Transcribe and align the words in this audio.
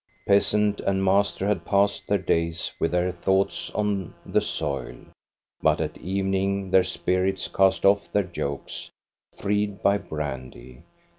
Peasant 0.25 0.79
and 0.79 1.05
master 1.05 1.45
had 1.47 1.63
passed 1.63 2.07
their 2.07 2.17
days 2.17 2.71
with 2.79 2.89
their 2.89 3.11
thoughts 3.11 3.69
on 3.75 4.15
the 4.25 4.41
soil, 4.41 4.95
but 5.61 5.79
at 5.79 5.95
evening 5.99 6.71
their 6.71 6.83
spirits 6.83 7.47
cast 7.47 7.85
off 7.85 8.11
their 8.11 8.27
yokes, 8.33 8.89
freed 9.37 9.83
by 9.83 9.99
brandy. 9.99 10.81